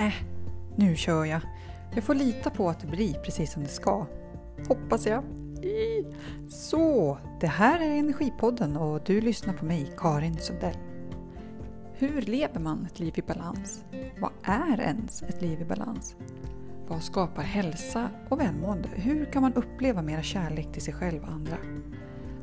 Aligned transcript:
Äh, 0.00 0.12
nu 0.76 0.96
kör 0.96 1.24
jag. 1.24 1.40
Jag 1.94 2.04
får 2.04 2.14
lita 2.14 2.50
på 2.50 2.68
att 2.68 2.80
det 2.80 2.86
blir 2.86 3.14
precis 3.14 3.52
som 3.52 3.62
det 3.62 3.68
ska. 3.68 4.06
Hoppas 4.68 5.06
jag. 5.06 5.24
Så, 6.48 7.18
det 7.40 7.46
här 7.46 7.80
är 7.80 7.98
Energipodden 7.98 8.76
och 8.76 9.00
du 9.06 9.20
lyssnar 9.20 9.54
på 9.54 9.64
mig, 9.64 9.92
Karin 9.96 10.36
Sundell. 10.36 10.76
Hur 11.92 12.22
lever 12.22 12.60
man 12.60 12.86
ett 12.86 13.00
liv 13.00 13.12
i 13.16 13.22
balans? 13.22 13.84
Vad 14.20 14.30
är 14.42 14.80
ens 14.80 15.22
ett 15.22 15.42
liv 15.42 15.60
i 15.60 15.64
balans? 15.64 16.16
Vad 16.88 17.02
skapar 17.02 17.42
hälsa 17.42 18.10
och 18.28 18.40
välmående? 18.40 18.88
Hur 18.94 19.24
kan 19.24 19.42
man 19.42 19.54
uppleva 19.54 20.02
mera 20.02 20.22
kärlek 20.22 20.72
till 20.72 20.82
sig 20.82 20.94
själv 20.94 21.22
och 21.22 21.28
andra? 21.28 21.56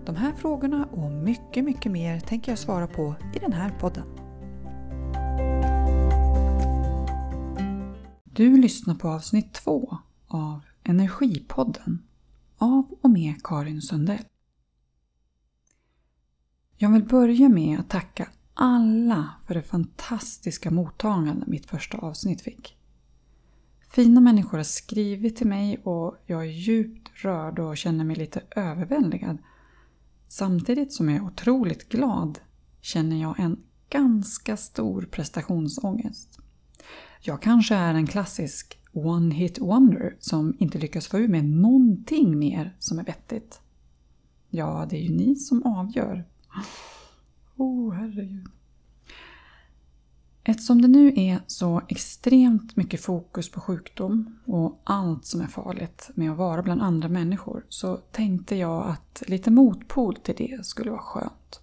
De 0.05 0.15
här 0.15 0.31
frågorna 0.31 0.87
och 0.91 1.11
mycket, 1.11 1.63
mycket 1.63 1.91
mer 1.91 2.19
tänker 2.19 2.51
jag 2.51 2.59
svara 2.59 2.87
på 2.87 3.15
i 3.35 3.39
den 3.39 3.53
här 3.53 3.71
podden. 3.79 4.26
Du 8.37 8.57
lyssnar 8.57 8.95
på 8.95 9.09
avsnitt 9.09 9.53
två 9.53 9.97
av 10.27 10.61
Energipodden 10.83 12.03
av 12.57 12.97
och 13.01 13.09
med 13.09 13.43
Karin 13.43 13.81
Sundell. 13.81 14.25
Jag 16.75 16.91
vill 16.91 17.03
börja 17.03 17.49
med 17.49 17.79
att 17.79 17.89
tacka 17.89 18.29
alla 18.53 19.29
för 19.47 19.53
det 19.53 19.61
fantastiska 19.61 20.71
mottagande 20.71 21.45
mitt 21.47 21.65
första 21.65 21.97
avsnitt 21.97 22.41
fick. 22.41 22.77
Fina 23.89 24.21
människor 24.21 24.57
har 24.57 24.63
skrivit 24.63 25.35
till 25.35 25.47
mig 25.47 25.77
och 25.77 26.15
jag 26.25 26.41
är 26.41 26.51
djupt 26.51 27.09
rörd 27.15 27.59
och 27.59 27.77
känner 27.77 28.03
mig 28.03 28.15
lite 28.15 28.41
överväldigad. 28.55 29.37
Samtidigt 30.27 30.93
som 30.93 31.09
jag 31.09 31.17
är 31.17 31.27
otroligt 31.27 31.89
glad 31.89 32.39
känner 32.81 33.21
jag 33.21 33.39
en 33.39 33.63
ganska 33.89 34.57
stor 34.57 35.01
prestationsångest. 35.11 36.39
Jag 37.21 37.41
kanske 37.41 37.75
är 37.75 37.93
en 37.93 38.07
klassisk 38.07 38.77
one-hit 38.91 39.59
wonder 39.59 40.15
som 40.19 40.55
inte 40.59 40.77
lyckas 40.77 41.07
få 41.07 41.19
ur 41.19 41.27
mig 41.27 41.41
någonting 41.41 42.39
mer 42.39 42.75
som 42.79 42.99
är 42.99 43.03
vettigt. 43.03 43.61
Ja, 44.49 44.87
det 44.89 44.97
är 44.97 45.01
ju 45.01 45.15
ni 45.15 45.35
som 45.35 45.63
avgör. 45.63 46.25
Oh, 47.55 47.93
herregud. 47.93 48.47
Eftersom 50.43 50.81
det 50.81 50.87
nu 50.87 51.13
är 51.15 51.39
så 51.47 51.81
extremt 51.89 52.75
mycket 52.75 53.01
fokus 53.01 53.51
på 53.51 53.59
sjukdom 53.59 54.39
och 54.45 54.81
allt 54.83 55.25
som 55.25 55.41
är 55.41 55.47
farligt 55.47 56.09
med 56.15 56.31
att 56.31 56.37
vara 56.37 56.63
bland 56.63 56.81
andra 56.81 57.09
människor 57.09 57.65
så 57.69 57.97
tänkte 57.97 58.55
jag 58.55 58.87
att 58.87 59.23
lite 59.27 59.51
motpol 59.51 60.15
till 60.15 60.35
det 60.37 60.65
skulle 60.65 60.91
vara 60.91 61.01
skönt. 61.01 61.61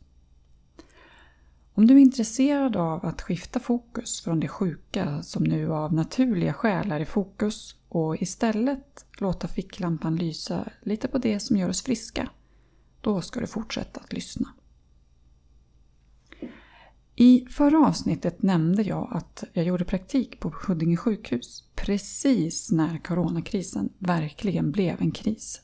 Om 1.76 1.86
du 1.86 1.94
är 1.94 1.98
intresserad 1.98 2.76
av 2.76 3.06
att 3.06 3.22
skifta 3.22 3.60
fokus 3.60 4.20
från 4.20 4.40
det 4.40 4.48
sjuka 4.48 5.22
som 5.22 5.44
nu 5.44 5.72
av 5.72 5.94
naturliga 5.94 6.52
skäl 6.52 6.92
är 6.92 7.00
i 7.00 7.04
fokus 7.04 7.76
och 7.88 8.22
istället 8.22 9.06
låta 9.18 9.48
ficklampan 9.48 10.16
lysa 10.16 10.68
lite 10.82 11.08
på 11.08 11.18
det 11.18 11.40
som 11.40 11.56
gör 11.56 11.68
oss 11.68 11.82
friska, 11.82 12.30
då 13.00 13.20
ska 13.20 13.40
du 13.40 13.46
fortsätta 13.46 14.00
att 14.00 14.12
lyssna. 14.12 14.48
I 17.16 17.46
förra 17.50 17.86
avsnittet 17.86 18.42
nämnde 18.42 18.82
jag 18.82 19.08
att 19.12 19.44
jag 19.52 19.64
gjorde 19.64 19.84
praktik 19.84 20.40
på 20.40 20.54
Huddinge 20.66 20.96
sjukhus 20.96 21.64
precis 21.74 22.70
när 22.72 22.98
coronakrisen 22.98 23.92
verkligen 23.98 24.70
blev 24.72 25.00
en 25.00 25.10
kris. 25.10 25.60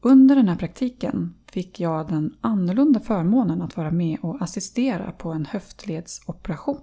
Under 0.00 0.36
den 0.36 0.48
här 0.48 0.56
praktiken 0.56 1.34
fick 1.50 1.80
jag 1.80 2.08
den 2.08 2.36
annorlunda 2.40 3.00
förmånen 3.00 3.62
att 3.62 3.76
vara 3.76 3.90
med 3.90 4.18
och 4.22 4.42
assistera 4.42 5.12
på 5.12 5.32
en 5.32 5.46
höftledsoperation. 5.46 6.80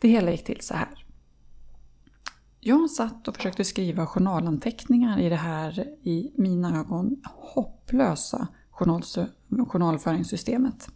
Det 0.00 0.08
hela 0.08 0.30
gick 0.30 0.44
till 0.44 0.60
så 0.60 0.74
här. 0.74 1.04
Jag 2.60 2.90
satt 2.90 3.28
och 3.28 3.36
försökte 3.36 3.64
skriva 3.64 4.06
journalanteckningar 4.06 5.18
i 5.18 5.28
det 5.28 5.36
här, 5.36 5.86
i 6.02 6.32
mina 6.34 6.80
ögon, 6.80 7.22
hopplösa 7.24 8.48
journalföringssystemet. 9.50 10.88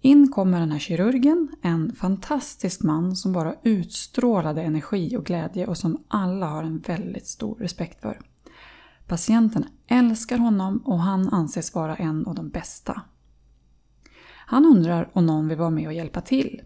In 0.00 0.32
kommer 0.32 0.60
den 0.60 0.72
här 0.72 0.78
kirurgen, 0.78 1.48
en 1.62 1.92
fantastisk 1.92 2.82
man 2.82 3.16
som 3.16 3.32
bara 3.32 3.54
utstrålade 3.62 4.62
energi 4.62 5.16
och 5.16 5.26
glädje 5.26 5.66
och 5.66 5.78
som 5.78 6.04
alla 6.08 6.46
har 6.46 6.62
en 6.62 6.78
väldigt 6.78 7.26
stor 7.26 7.54
respekt 7.54 8.02
för. 8.02 8.20
Patienterna 9.10 9.66
älskar 9.86 10.38
honom 10.38 10.78
och 10.78 10.98
han 10.98 11.28
anses 11.28 11.74
vara 11.74 11.96
en 11.96 12.26
av 12.26 12.34
de 12.34 12.48
bästa. 12.48 13.02
Han 14.46 14.66
undrar 14.66 15.10
om 15.12 15.26
någon 15.26 15.48
vill 15.48 15.58
vara 15.58 15.70
med 15.70 15.86
och 15.86 15.92
hjälpa 15.92 16.20
till. 16.20 16.62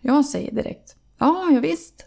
Jag 0.00 0.24
säger 0.24 0.54
direkt 0.54 0.96
Ja, 1.18 1.48
ja 1.50 1.60
visst. 1.60 2.06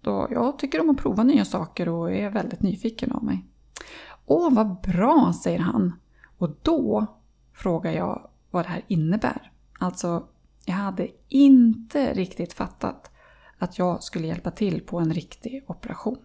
Då 0.00 0.28
jag 0.30 0.58
tycker 0.58 0.80
om 0.80 0.90
att 0.90 0.96
prova 0.96 1.22
nya 1.22 1.44
saker 1.44 1.88
och 1.88 2.12
är 2.12 2.30
väldigt 2.30 2.62
nyfiken 2.62 3.12
av 3.12 3.24
mig. 3.24 3.44
Åh, 4.26 4.54
vad 4.54 4.80
bra, 4.80 5.32
säger 5.42 5.58
han. 5.58 5.92
Och 6.38 6.56
då 6.62 7.06
frågar 7.52 7.92
jag 7.92 8.30
vad 8.50 8.64
det 8.64 8.68
här 8.68 8.84
innebär. 8.88 9.52
Alltså, 9.78 10.28
jag 10.64 10.74
hade 10.74 11.08
inte 11.28 12.14
riktigt 12.14 12.52
fattat 12.52 13.10
att 13.58 13.78
jag 13.78 14.02
skulle 14.02 14.26
hjälpa 14.26 14.50
till 14.50 14.80
på 14.80 14.98
en 14.98 15.14
riktig 15.14 15.64
operation. 15.66 16.18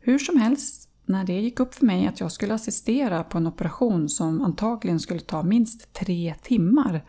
Hur 0.00 0.18
som 0.18 0.40
helst, 0.40 0.85
när 1.06 1.24
det 1.24 1.40
gick 1.40 1.60
upp 1.60 1.74
för 1.74 1.86
mig 1.86 2.06
att 2.06 2.20
jag 2.20 2.32
skulle 2.32 2.54
assistera 2.54 3.24
på 3.24 3.38
en 3.38 3.46
operation 3.46 4.08
som 4.08 4.42
antagligen 4.42 5.00
skulle 5.00 5.20
ta 5.20 5.42
minst 5.42 5.92
tre 5.92 6.34
timmar, 6.42 7.04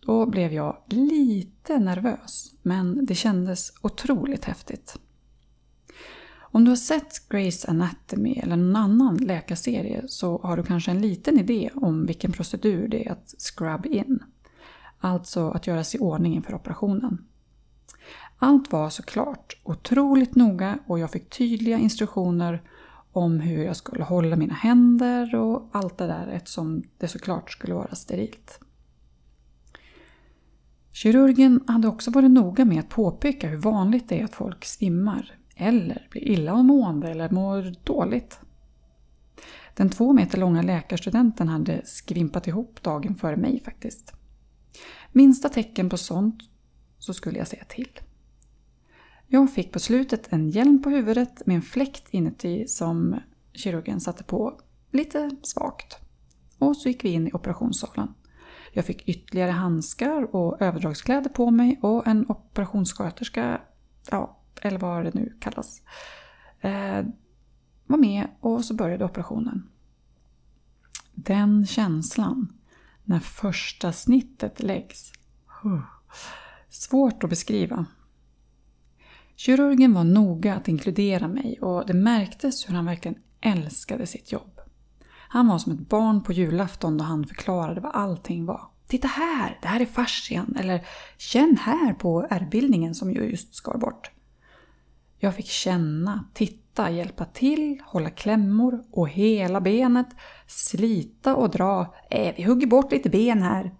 då 0.00 0.26
blev 0.26 0.52
jag 0.52 0.76
lite 0.86 1.78
nervös, 1.78 2.54
men 2.62 3.06
det 3.06 3.14
kändes 3.14 3.72
otroligt 3.82 4.44
häftigt. 4.44 4.98
Om 6.54 6.64
du 6.64 6.70
har 6.70 6.76
sett 6.76 7.28
Grace 7.28 7.68
Anatomy 7.68 8.32
eller 8.32 8.56
någon 8.56 8.76
annan 8.76 9.16
läkarserie 9.16 10.04
så 10.08 10.38
har 10.42 10.56
du 10.56 10.62
kanske 10.62 10.90
en 10.90 11.00
liten 11.00 11.38
idé 11.38 11.70
om 11.74 12.06
vilken 12.06 12.32
procedur 12.32 12.88
det 12.88 13.06
är 13.06 13.12
att 13.12 13.34
scrub 13.38 13.86
in. 13.86 14.18
Alltså 15.00 15.50
att 15.50 15.66
göra 15.66 15.84
sig 15.84 16.00
i 16.00 16.02
ordning 16.02 16.34
inför 16.34 16.54
operationen. 16.54 17.24
Allt 18.38 18.72
var 18.72 18.90
såklart 18.90 19.60
otroligt 19.62 20.34
noga 20.34 20.78
och 20.86 20.98
jag 20.98 21.10
fick 21.10 21.30
tydliga 21.30 21.78
instruktioner 21.78 22.62
om 23.12 23.40
hur 23.40 23.64
jag 23.64 23.76
skulle 23.76 24.04
hålla 24.04 24.36
mina 24.36 24.54
händer 24.54 25.34
och 25.34 25.68
allt 25.72 25.98
det 25.98 26.06
där 26.06 26.26
eftersom 26.26 26.82
det 26.98 27.08
såklart 27.08 27.50
skulle 27.50 27.74
vara 27.74 27.94
sterilt. 27.94 28.60
Kirurgen 30.92 31.60
hade 31.66 31.88
också 31.88 32.10
varit 32.10 32.30
noga 32.30 32.64
med 32.64 32.78
att 32.78 32.88
påpeka 32.88 33.48
hur 33.48 33.56
vanligt 33.56 34.08
det 34.08 34.20
är 34.20 34.24
att 34.24 34.34
folk 34.34 34.64
svimmar 34.64 35.34
eller 35.56 36.08
blir 36.10 36.22
illamående 36.22 37.10
eller 37.10 37.30
mår 37.30 37.74
dåligt. 37.84 38.40
Den 39.74 39.90
två 39.90 40.12
meter 40.12 40.38
långa 40.38 40.62
läkarstudenten 40.62 41.48
hade 41.48 41.80
skvimpat 41.84 42.46
ihop 42.46 42.82
dagen 42.82 43.14
före 43.14 43.36
mig 43.36 43.62
faktiskt. 43.64 44.12
Minsta 45.12 45.48
tecken 45.48 45.88
på 45.88 45.96
sånt 45.96 46.42
så 46.98 47.14
skulle 47.14 47.38
jag 47.38 47.48
säga 47.48 47.64
till. 47.64 48.00
Jag 49.34 49.52
fick 49.52 49.72
på 49.72 49.78
slutet 49.78 50.32
en 50.32 50.48
hjälm 50.48 50.82
på 50.82 50.90
huvudet 50.90 51.46
med 51.46 51.56
en 51.56 51.62
fläkt 51.62 52.08
inuti 52.10 52.68
som 52.68 53.20
kirurgen 53.52 54.00
satte 54.00 54.24
på 54.24 54.60
lite 54.90 55.30
svagt. 55.42 55.96
Och 56.58 56.76
så 56.76 56.88
gick 56.88 57.04
vi 57.04 57.08
in 57.08 57.28
i 57.28 57.32
operationssalen. 57.32 58.14
Jag 58.72 58.84
fick 58.84 59.08
ytterligare 59.08 59.50
handskar 59.50 60.36
och 60.36 60.62
överdragskläder 60.62 61.30
på 61.30 61.50
mig 61.50 61.78
och 61.82 62.06
en 62.06 62.30
operationssköterska, 62.30 63.60
ja, 64.10 64.38
eller 64.62 64.78
vad 64.78 65.04
det 65.04 65.14
nu 65.14 65.36
kallas, 65.40 65.82
eh, 66.60 67.04
var 67.86 67.98
med 67.98 68.28
och 68.40 68.64
så 68.64 68.74
började 68.74 69.04
operationen. 69.04 69.68
Den 71.12 71.66
känslan 71.66 72.52
när 73.04 73.20
första 73.20 73.92
snittet 73.92 74.62
läggs. 74.62 75.12
Svårt 76.68 77.24
att 77.24 77.30
beskriva. 77.30 77.86
Kirurgen 79.36 79.94
var 79.94 80.04
noga 80.04 80.54
att 80.54 80.68
inkludera 80.68 81.28
mig 81.28 81.58
och 81.60 81.86
det 81.86 81.94
märktes 81.94 82.68
hur 82.68 82.74
han 82.74 82.86
verkligen 82.86 83.18
älskade 83.40 84.06
sitt 84.06 84.32
jobb. 84.32 84.60
Han 85.28 85.48
var 85.48 85.58
som 85.58 85.72
ett 85.72 85.88
barn 85.88 86.22
på 86.22 86.32
julafton 86.32 86.98
då 86.98 87.04
han 87.04 87.26
förklarade 87.26 87.80
vad 87.80 87.94
allting 87.94 88.46
var. 88.46 88.68
Titta 88.86 89.08
här, 89.08 89.58
det 89.62 89.68
här 89.68 89.80
är 89.80 89.86
fascian. 89.86 90.56
Eller 90.60 90.86
känn 91.18 91.56
här 91.60 91.94
på 91.94 92.26
ärrbildningen 92.30 92.94
som 92.94 93.12
jag 93.12 93.30
just 93.30 93.54
skar 93.54 93.78
bort. 93.78 94.10
Jag 95.18 95.34
fick 95.34 95.46
känna, 95.46 96.24
titta, 96.34 96.90
hjälpa 96.90 97.24
till, 97.24 97.82
hålla 97.84 98.10
klämmor 98.10 98.84
och 98.90 99.08
hela 99.08 99.60
benet, 99.60 100.08
slita 100.46 101.36
och 101.36 101.50
dra. 101.50 101.94
Äh, 102.10 102.34
vi 102.36 102.42
hugger 102.42 102.66
bort 102.66 102.92
lite 102.92 103.10
ben 103.10 103.42
här. 103.42 103.74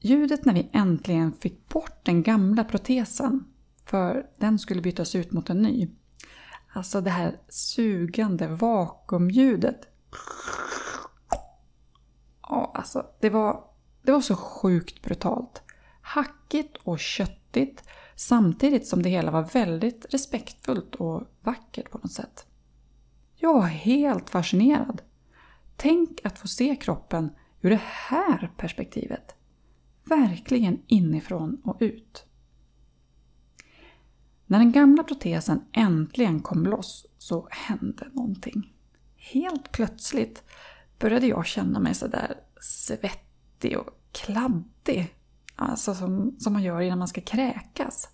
Ljudet 0.00 0.44
när 0.44 0.54
vi 0.54 0.68
äntligen 0.72 1.32
fick 1.32 1.68
bort 1.68 2.00
den 2.04 2.22
gamla 2.22 2.64
protesen 2.64 3.44
för 3.86 4.26
den 4.38 4.58
skulle 4.58 4.82
bytas 4.82 5.14
ut 5.14 5.32
mot 5.32 5.50
en 5.50 5.62
ny. 5.62 5.88
Alltså 6.72 7.00
det 7.00 7.10
här 7.10 7.40
sugande 7.48 8.48
vakuumljudet. 8.48 9.80
Ja, 12.42 12.72
alltså 12.74 13.06
det 13.20 13.30
var, 13.30 13.64
det 14.02 14.12
var 14.12 14.20
så 14.20 14.36
sjukt 14.36 15.02
brutalt. 15.02 15.62
hackigt 16.00 16.76
och 16.76 16.98
köttigt 16.98 17.82
samtidigt 18.14 18.86
som 18.86 19.02
det 19.02 19.08
hela 19.08 19.30
var 19.30 19.42
väldigt 19.42 20.06
respektfullt 20.10 20.94
och 20.94 21.22
vackert 21.42 21.90
på 21.90 21.98
något 21.98 22.12
sätt. 22.12 22.46
Jag 23.36 23.54
var 23.54 23.66
helt 23.66 24.30
fascinerad. 24.30 25.02
Tänk 25.76 26.20
att 26.24 26.38
få 26.38 26.48
se 26.48 26.76
kroppen 26.76 27.30
ur 27.60 27.70
det 27.70 27.82
här 27.82 28.52
perspektivet. 28.56 29.34
Verkligen 30.04 30.82
inifrån 30.86 31.60
och 31.64 31.76
ut. 31.80 32.25
När 34.46 34.58
den 34.58 34.72
gamla 34.72 35.02
protesen 35.02 35.64
äntligen 35.72 36.40
kom 36.40 36.66
loss 36.66 37.06
så 37.18 37.48
hände 37.50 38.08
någonting. 38.12 38.72
Helt 39.16 39.72
plötsligt 39.72 40.42
började 40.98 41.26
jag 41.26 41.46
känna 41.46 41.80
mig 41.80 41.94
sådär 41.94 42.34
svettig 42.60 43.78
och 43.78 43.88
kladdig. 44.12 45.14
Alltså 45.56 45.94
som, 45.94 46.36
som 46.38 46.52
man 46.52 46.62
gör 46.62 46.80
innan 46.80 46.98
man 46.98 47.08
ska 47.08 47.20
kräkas. 47.20 48.08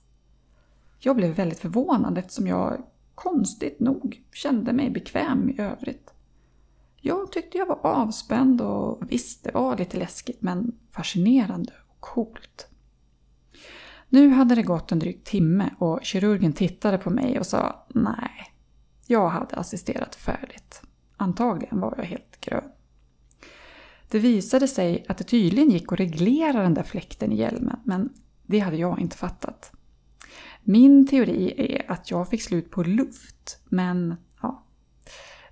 Jag 0.98 1.16
blev 1.16 1.34
väldigt 1.34 1.58
förvånad 1.58 2.18
eftersom 2.18 2.46
jag 2.46 2.82
konstigt 3.14 3.80
nog 3.80 4.22
kände 4.32 4.72
mig 4.72 4.90
bekväm 4.90 5.50
i 5.50 5.60
övrigt. 5.60 6.10
Jag 7.00 7.32
tyckte 7.32 7.58
jag 7.58 7.66
var 7.66 7.86
avspänd 7.86 8.60
och 8.60 9.12
visst, 9.12 9.44
det 9.44 9.54
var 9.54 9.76
lite 9.76 9.96
läskigt 9.96 10.42
men 10.42 10.78
fascinerande 10.90 11.72
och 11.88 12.00
coolt. 12.00 12.68
Nu 14.12 14.28
hade 14.28 14.54
det 14.54 14.62
gått 14.62 14.92
en 14.92 14.98
dryg 14.98 15.24
timme 15.24 15.70
och 15.78 16.00
kirurgen 16.02 16.52
tittade 16.52 16.98
på 16.98 17.10
mig 17.10 17.38
och 17.38 17.46
sa 17.46 17.86
nej, 17.88 18.52
jag 19.06 19.28
hade 19.28 19.56
assisterat 19.56 20.14
färdigt. 20.14 20.82
Antagligen 21.16 21.80
var 21.80 21.94
jag 21.96 22.04
helt 22.04 22.40
grön. 22.40 22.64
Det 24.08 24.18
visade 24.18 24.68
sig 24.68 25.04
att 25.08 25.18
det 25.18 25.24
tydligen 25.24 25.70
gick 25.70 25.92
att 25.92 26.00
reglera 26.00 26.62
den 26.62 26.74
där 26.74 26.82
fläkten 26.82 27.32
i 27.32 27.36
hjälmen, 27.36 27.80
men 27.84 28.12
det 28.46 28.58
hade 28.58 28.76
jag 28.76 29.00
inte 29.00 29.16
fattat. 29.16 29.72
Min 30.62 31.06
teori 31.06 31.54
är 31.56 31.90
att 31.90 32.10
jag 32.10 32.28
fick 32.28 32.42
slut 32.42 32.70
på 32.70 32.82
luft, 32.82 33.60
men 33.64 34.14
ja. 34.42 34.64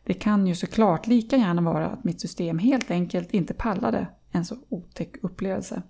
Det 0.04 0.14
kan 0.14 0.46
ju 0.46 0.54
såklart 0.54 1.06
lika 1.06 1.36
gärna 1.36 1.62
vara 1.62 1.86
att 1.86 2.04
mitt 2.04 2.20
system 2.20 2.58
helt 2.58 2.90
enkelt 2.90 3.34
inte 3.34 3.54
pallade 3.54 4.06
en 4.30 4.44
så 4.44 4.56
otäck 4.68 5.16
upplevelse. 5.22 5.82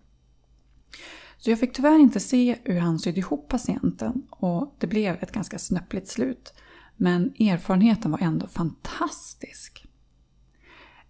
Så 1.40 1.50
jag 1.50 1.60
fick 1.60 1.72
tyvärr 1.72 1.98
inte 1.98 2.20
se 2.20 2.58
hur 2.64 2.81
han 2.81 2.98
sydde 2.98 3.20
ihop 3.20 3.48
patienten 3.48 4.26
och 4.31 4.75
det 4.78 4.87
blev 4.87 5.22
ett 5.22 5.32
ganska 5.32 5.58
snöpligt 5.58 6.08
slut. 6.08 6.54
Men 6.96 7.34
erfarenheten 7.38 8.10
var 8.10 8.19
ändå 8.19 8.46
fantastisk. 8.46 9.87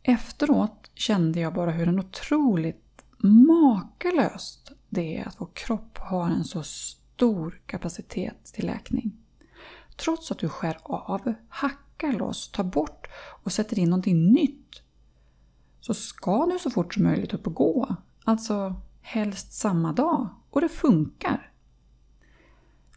Efteråt 0.03 0.91
kände 0.94 1.41
jag 1.41 1.55
bara 1.55 1.71
hur 1.71 1.88
en 1.88 1.99
otroligt 1.99 3.03
makalöst 3.19 4.73
det 4.88 5.17
är 5.17 5.29
att 5.29 5.41
vår 5.41 5.50
kropp 5.55 5.99
har 5.99 6.31
en 6.31 6.44
så 6.44 6.62
stor 6.62 7.61
kapacitet 7.67 8.44
till 8.44 8.67
läkning. 8.67 9.12
Trots 9.97 10.31
att 10.31 10.38
du 10.38 10.49
skär 10.49 10.79
av, 10.83 11.35
hackar 11.49 12.12
loss, 12.12 12.53
tar 12.53 12.65
bort 12.65 13.06
och 13.43 13.53
sätter 13.53 13.79
in 13.79 13.91
någonting 13.91 14.33
nytt 14.33 14.83
så 15.81 15.94
ska 15.94 16.47
du 16.47 16.59
så 16.59 16.71
fort 16.71 16.94
som 16.94 17.03
möjligt 17.03 17.35
upp 17.35 17.47
och 17.47 17.55
gå. 17.55 17.97
Alltså 18.25 18.81
helst 19.00 19.52
samma 19.52 19.93
dag. 19.93 20.29
Och 20.50 20.61
det 20.61 20.69
funkar. 20.69 21.52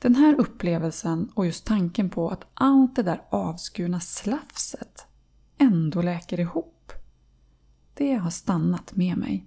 Den 0.01 0.15
här 0.15 0.35
upplevelsen 0.39 1.31
och 1.33 1.45
just 1.45 1.65
tanken 1.65 2.09
på 2.09 2.29
att 2.29 2.45
allt 2.53 2.95
det 2.95 3.03
där 3.03 3.21
avskurna 3.29 3.99
slafset 3.99 5.05
ändå 5.57 6.01
läker 6.01 6.39
ihop. 6.39 6.91
Det 7.93 8.15
har 8.15 8.29
stannat 8.29 8.95
med 8.95 9.17
mig. 9.17 9.45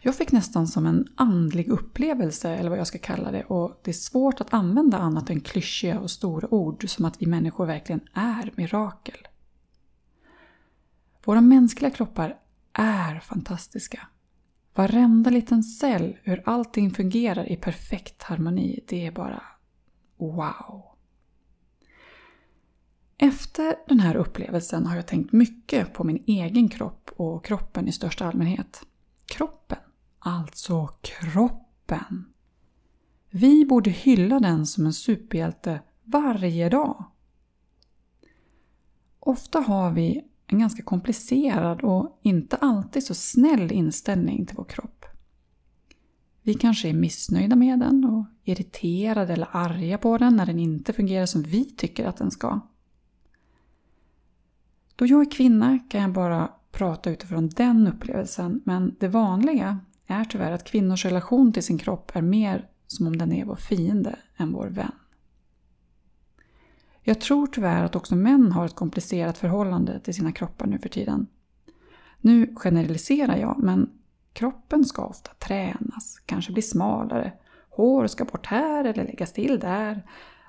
Jag 0.00 0.14
fick 0.14 0.32
nästan 0.32 0.66
som 0.66 0.86
en 0.86 1.08
andlig 1.14 1.68
upplevelse, 1.68 2.50
eller 2.50 2.70
vad 2.70 2.78
jag 2.78 2.86
ska 2.86 2.98
kalla 2.98 3.30
det, 3.30 3.44
och 3.44 3.80
det 3.84 3.90
är 3.90 3.94
svårt 3.94 4.40
att 4.40 4.54
använda 4.54 4.98
annat 4.98 5.30
än 5.30 5.40
klyschiga 5.40 6.00
och 6.00 6.10
stora 6.10 6.54
ord 6.54 6.88
som 6.88 7.04
att 7.04 7.22
vi 7.22 7.26
människor 7.26 7.66
verkligen 7.66 8.00
är 8.14 8.52
mirakel. 8.54 9.28
Våra 11.24 11.40
mänskliga 11.40 11.90
kroppar 11.90 12.38
är 12.72 13.20
fantastiska. 13.20 14.06
Varenda 14.74 15.30
liten 15.30 15.62
cell, 15.62 16.16
hur 16.22 16.42
allting 16.44 16.90
fungerar 16.90 17.52
i 17.52 17.56
perfekt 17.56 18.22
harmoni, 18.22 18.80
det 18.88 19.06
är 19.06 19.12
bara 19.12 19.42
wow. 20.16 20.82
Efter 23.18 23.76
den 23.88 24.00
här 24.00 24.16
upplevelsen 24.16 24.86
har 24.86 24.96
jag 24.96 25.06
tänkt 25.06 25.32
mycket 25.32 25.92
på 25.92 26.04
min 26.04 26.24
egen 26.26 26.68
kropp 26.68 27.10
och 27.16 27.44
kroppen 27.44 27.88
i 27.88 27.92
största 27.92 28.26
allmänhet. 28.26 28.86
Kroppen, 29.26 29.78
alltså 30.18 30.86
kroppen. 31.00 32.32
Vi 33.30 33.64
borde 33.64 33.90
hylla 33.90 34.40
den 34.40 34.66
som 34.66 34.86
en 34.86 34.92
superhjälte 34.92 35.80
varje 36.04 36.68
dag. 36.68 37.04
Ofta 39.20 39.60
har 39.60 39.90
vi 39.90 40.24
en 40.46 40.58
ganska 40.58 40.82
komplicerad 40.82 41.80
och 41.80 42.18
inte 42.22 42.56
alltid 42.56 43.04
så 43.04 43.14
snäll 43.14 43.72
inställning 43.72 44.46
till 44.46 44.56
vår 44.56 44.64
kropp. 44.64 45.04
Vi 46.42 46.54
kanske 46.54 46.88
är 46.88 46.94
missnöjda 46.94 47.56
med 47.56 47.78
den 47.78 48.04
och 48.04 48.24
irriterade 48.44 49.32
eller 49.32 49.48
arga 49.52 49.98
på 49.98 50.18
den 50.18 50.36
när 50.36 50.46
den 50.46 50.58
inte 50.58 50.92
fungerar 50.92 51.26
som 51.26 51.42
vi 51.42 51.64
tycker 51.64 52.06
att 52.06 52.16
den 52.16 52.30
ska. 52.30 52.60
Då 54.96 55.06
jag 55.06 55.20
är 55.20 55.30
kvinna 55.30 55.78
kan 55.88 56.02
jag 56.02 56.12
bara 56.12 56.50
prata 56.72 57.10
utifrån 57.10 57.48
den 57.48 57.86
upplevelsen 57.86 58.60
men 58.64 58.96
det 59.00 59.08
vanliga 59.08 59.80
är 60.06 60.24
tyvärr 60.24 60.52
att 60.52 60.64
kvinnors 60.64 61.04
relation 61.04 61.52
till 61.52 61.62
sin 61.62 61.78
kropp 61.78 62.10
är 62.14 62.22
mer 62.22 62.68
som 62.86 63.06
om 63.06 63.18
den 63.18 63.32
är 63.32 63.44
vår 63.44 63.56
fiende 63.56 64.18
än 64.36 64.52
vår 64.52 64.66
vän. 64.66 64.92
Jag 67.02 67.20
tror 67.20 67.46
tyvärr 67.46 67.84
att 67.84 67.96
också 67.96 68.16
män 68.16 68.52
har 68.52 68.66
ett 68.66 68.74
komplicerat 68.74 69.38
förhållande 69.38 70.00
till 70.00 70.14
sina 70.14 70.32
kroppar 70.32 70.66
nu 70.66 70.78
för 70.78 70.88
tiden. 70.88 71.26
Nu 72.20 72.54
generaliserar 72.56 73.36
jag, 73.36 73.58
men 73.62 73.90
kroppen 74.32 74.84
ska 74.84 75.04
ofta 75.06 75.30
tränas, 75.34 76.22
kanske 76.26 76.52
bli 76.52 76.62
smalare. 76.62 77.32
Hår 77.70 78.06
ska 78.06 78.24
bort 78.24 78.46
här 78.46 78.84
eller 78.84 79.04
läggas 79.04 79.32
till 79.32 79.58
där. 79.58 80.06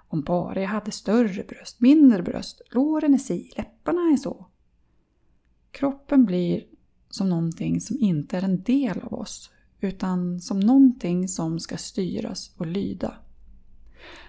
Om 0.07 0.21
bara 0.21 0.61
jag 0.61 0.69
hade 0.69 0.91
större 0.91 1.43
bröst, 1.43 1.81
mindre 1.81 2.23
bröst, 2.23 2.61
låren 2.71 3.13
är 3.13 3.17
si, 3.17 3.51
läpparna 3.57 4.01
är 4.01 4.17
så. 4.17 4.45
Kroppen 5.71 6.25
blir 6.25 6.63
som 7.09 7.29
någonting 7.29 7.81
som 7.81 7.97
inte 7.99 8.37
är 8.37 8.41
en 8.41 8.63
del 8.63 9.01
av 9.01 9.13
oss, 9.13 9.51
utan 9.79 10.41
som 10.41 10.59
någonting 10.59 11.27
som 11.27 11.59
ska 11.59 11.77
styras 11.77 12.55
och 12.57 12.67
lyda. 12.67 13.15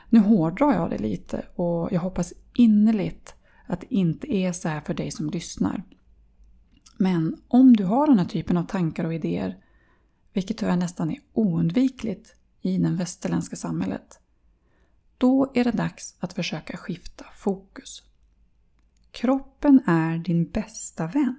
Nu 0.08 0.18
hårdrar 0.20 0.72
jag 0.72 0.90
det 0.90 0.98
lite 0.98 1.46
och 1.54 1.92
jag 1.92 2.00
hoppas 2.00 2.32
innerligt 2.54 3.34
att 3.66 3.80
det 3.80 3.94
inte 3.94 4.34
är 4.34 4.52
så 4.52 4.68
här 4.68 4.80
för 4.80 4.94
dig 4.94 5.10
som 5.10 5.30
lyssnar. 5.30 5.82
Men 6.98 7.42
om 7.48 7.76
du 7.76 7.84
har 7.84 8.06
den 8.06 8.18
här 8.18 8.26
typen 8.26 8.56
av 8.56 8.64
tankar 8.64 9.04
och 9.04 9.14
idéer, 9.14 9.56
vilket 10.32 10.58
tyvärr 10.58 10.76
nästan 10.76 11.10
är 11.10 11.20
oundvikligt 11.32 12.36
i 12.60 12.78
det 12.78 12.90
västerländska 12.90 13.56
samhället, 13.56 14.20
då 15.18 15.50
är 15.54 15.64
det 15.64 15.70
dags 15.70 16.16
att 16.20 16.32
försöka 16.32 16.76
skifta 16.76 17.24
fokus. 17.36 18.02
Kroppen 19.10 19.80
är 19.86 20.18
din 20.18 20.50
bästa 20.50 21.06
vän. 21.06 21.36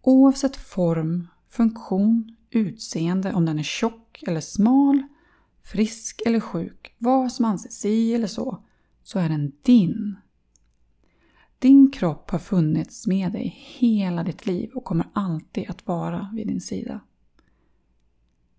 Oavsett 0.00 0.56
form, 0.56 1.28
funktion, 1.48 2.36
utseende, 2.50 3.32
om 3.32 3.46
den 3.46 3.58
är 3.58 3.62
tjock 3.62 4.22
eller 4.26 4.40
smal, 4.40 5.02
frisk 5.62 6.22
eller 6.26 6.40
sjuk, 6.40 6.94
vad 6.98 7.32
som 7.32 7.44
anses 7.44 7.80
si 7.80 8.14
eller 8.14 8.26
så, 8.26 8.64
så 9.02 9.18
är 9.18 9.28
den 9.28 9.52
din. 9.62 10.16
Din 11.58 11.90
kropp 11.90 12.30
har 12.30 12.38
funnits 12.38 13.06
med 13.06 13.32
dig 13.32 13.56
hela 13.78 14.24
ditt 14.24 14.46
liv 14.46 14.70
och 14.74 14.84
kommer 14.84 15.08
alltid 15.12 15.70
att 15.70 15.86
vara 15.86 16.30
vid 16.34 16.46
din 16.46 16.60
sida. 16.60 17.00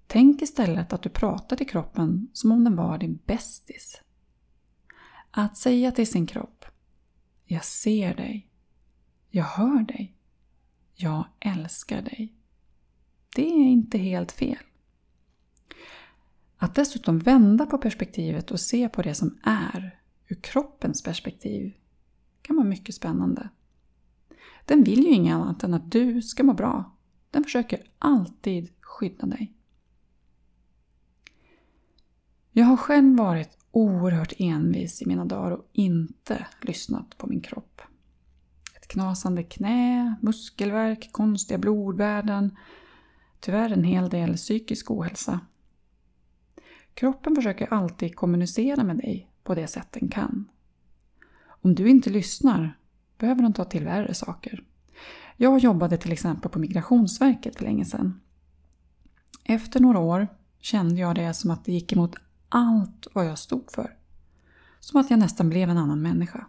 Tänk 0.07 0.41
istället 0.41 0.93
att 0.93 1.01
du 1.01 1.09
pratar 1.09 1.55
till 1.55 1.69
kroppen 1.69 2.27
som 2.33 2.51
om 2.51 2.63
den 2.63 2.75
var 2.75 2.97
din 2.97 3.19
bästis. 3.25 4.01
Att 5.31 5.57
säga 5.57 5.91
till 5.91 6.07
sin 6.07 6.27
kropp 6.27 6.65
Jag 7.45 7.65
ser 7.65 8.15
dig. 8.15 8.49
Jag 9.29 9.43
hör 9.43 9.83
dig. 9.83 10.15
Jag 10.95 11.25
älskar 11.39 12.01
dig. 12.01 12.33
Det 13.35 13.47
är 13.47 13.65
inte 13.65 13.97
helt 13.97 14.31
fel. 14.31 14.63
Att 16.63 16.75
dessutom 16.75 17.19
vända 17.19 17.65
på 17.65 17.77
perspektivet 17.77 18.51
och 18.51 18.59
se 18.59 18.89
på 18.89 19.01
det 19.01 19.15
som 19.15 19.39
är 19.43 19.99
ur 20.27 20.35
kroppens 20.35 21.03
perspektiv 21.03 21.73
kan 22.41 22.55
vara 22.55 22.67
mycket 22.67 22.95
spännande. 22.95 23.49
Den 24.65 24.83
vill 24.83 25.03
ju 25.03 25.09
inget 25.09 25.33
annat 25.33 25.63
än 25.63 25.73
att 25.73 25.91
du 25.91 26.21
ska 26.21 26.43
må 26.43 26.53
bra. 26.53 26.97
Den 27.31 27.43
försöker 27.43 27.83
alltid 27.99 28.69
skydda 28.81 29.25
dig. 29.25 29.53
Jag 32.51 32.65
har 32.65 32.77
själv 32.77 33.17
varit 33.17 33.57
oerhört 33.71 34.33
envis 34.37 35.01
i 35.01 35.05
mina 35.05 35.25
dagar 35.25 35.51
och 35.51 35.69
inte 35.73 36.47
lyssnat 36.61 37.17
på 37.17 37.27
min 37.27 37.41
kropp. 37.41 37.81
Ett 38.75 38.87
knasande 38.87 39.43
knä, 39.43 40.15
muskelvärk, 40.21 41.09
konstiga 41.11 41.57
blodvärden, 41.57 42.57
tyvärr 43.39 43.69
en 43.69 43.83
hel 43.83 44.09
del 44.09 44.35
psykisk 44.35 44.91
ohälsa. 44.91 45.39
Kroppen 46.93 47.35
försöker 47.35 47.73
alltid 47.73 48.15
kommunicera 48.15 48.83
med 48.83 48.97
dig 48.97 49.29
på 49.43 49.55
det 49.55 49.67
sätt 49.67 49.87
den 49.91 50.09
kan. 50.09 50.49
Om 51.45 51.75
du 51.75 51.89
inte 51.89 52.09
lyssnar 52.09 52.77
behöver 53.17 53.41
den 53.41 53.53
ta 53.53 53.65
till 53.65 53.85
värre 53.85 54.13
saker. 54.13 54.63
Jag 55.37 55.59
jobbade 55.59 55.97
till 55.97 56.11
exempel 56.11 56.51
på 56.51 56.59
Migrationsverket 56.59 57.55
för 57.55 57.63
länge 57.63 57.85
sedan. 57.85 58.21
Efter 59.43 59.79
några 59.79 59.99
år 59.99 60.27
kände 60.59 61.01
jag 61.01 61.15
det 61.15 61.33
som 61.33 61.51
att 61.51 61.65
det 61.65 61.71
gick 61.71 61.91
emot 61.91 62.15
allt 62.49 63.07
vad 63.13 63.25
jag 63.25 63.37
stod 63.39 63.71
för. 63.71 63.95
Som 64.79 64.99
att 64.99 65.09
jag 65.09 65.19
nästan 65.19 65.49
blev 65.49 65.69
en 65.69 65.77
annan 65.77 66.01
människa. 66.01 66.45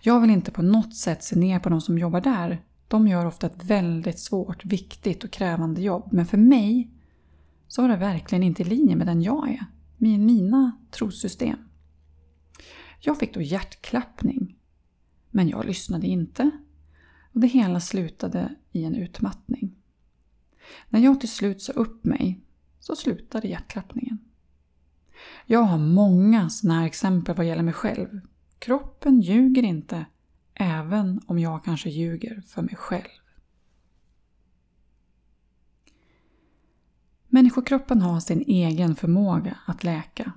Jag 0.00 0.20
vill 0.20 0.30
inte 0.30 0.50
på 0.50 0.62
något 0.62 0.96
sätt 0.96 1.24
se 1.24 1.36
ner 1.36 1.60
på 1.60 1.68
de 1.68 1.80
som 1.80 1.98
jobbar 1.98 2.20
där. 2.20 2.62
De 2.88 3.08
gör 3.08 3.26
ofta 3.26 3.46
ett 3.46 3.64
väldigt 3.64 4.18
svårt, 4.18 4.64
viktigt 4.64 5.24
och 5.24 5.30
krävande 5.30 5.82
jobb. 5.82 6.08
Men 6.12 6.26
för 6.26 6.38
mig 6.38 6.90
så 7.72 7.82
var 7.82 7.88
det 7.88 7.96
verkligen 7.96 8.42
inte 8.42 8.62
i 8.62 8.64
linje 8.64 8.96
med 8.96 9.06
den 9.06 9.22
jag 9.22 9.50
är. 9.50 9.66
Med 9.96 10.20
mina 10.20 10.78
trossystem. 10.90 11.58
Jag 13.00 13.18
fick 13.18 13.34
då 13.34 13.42
hjärtklappning. 13.42 14.58
Men 15.30 15.48
jag 15.48 15.64
lyssnade 15.64 16.06
inte. 16.06 16.50
Och 17.32 17.40
det 17.40 17.46
hela 17.46 17.80
slutade 17.80 18.54
i 18.72 18.84
en 18.84 18.94
utmattning. 18.94 19.76
När 20.88 21.00
jag 21.00 21.20
till 21.20 21.28
slut 21.28 21.62
sa 21.62 21.72
upp 21.72 22.04
mig 22.04 22.40
så 22.80 22.96
slutade 22.96 23.48
hjärtklappningen. 23.48 24.18
Jag 25.46 25.62
har 25.62 25.78
många 25.78 26.50
sådana 26.50 26.80
här 26.80 26.86
exempel 26.86 27.36
vad 27.36 27.46
gäller 27.46 27.62
mig 27.62 27.74
själv. 27.74 28.20
Kroppen 28.58 29.20
ljuger 29.20 29.62
inte, 29.62 30.06
även 30.54 31.20
om 31.26 31.38
jag 31.38 31.64
kanske 31.64 31.90
ljuger 31.90 32.42
för 32.46 32.62
mig 32.62 32.76
själv. 32.76 33.21
Människokroppen 37.34 38.02
har 38.02 38.20
sin 38.20 38.44
egen 38.46 38.96
förmåga 38.96 39.58
att 39.66 39.84
läka. 39.84 40.32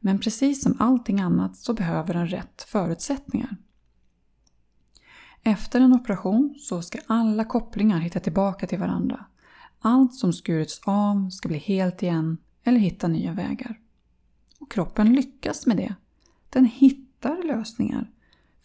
Men 0.00 0.18
precis 0.18 0.62
som 0.62 0.76
allting 0.78 1.20
annat 1.20 1.56
så 1.56 1.72
behöver 1.72 2.14
den 2.14 2.26
rätt 2.28 2.62
förutsättningar. 2.62 3.56
Efter 5.42 5.80
en 5.80 5.92
operation 5.92 6.54
så 6.58 6.82
ska 6.82 6.98
alla 7.06 7.44
kopplingar 7.44 7.98
hitta 7.98 8.20
tillbaka 8.20 8.66
till 8.66 8.78
varandra. 8.78 9.24
Allt 9.80 10.14
som 10.14 10.32
skurits 10.32 10.80
av 10.84 11.30
ska 11.30 11.48
bli 11.48 11.58
helt 11.58 12.02
igen 12.02 12.38
eller 12.64 12.78
hitta 12.78 13.08
nya 13.08 13.32
vägar. 13.32 13.80
Och 14.58 14.70
kroppen 14.70 15.12
lyckas 15.12 15.66
med 15.66 15.76
det. 15.76 15.94
Den 16.50 16.64
hittar 16.64 17.42
lösningar. 17.42 18.10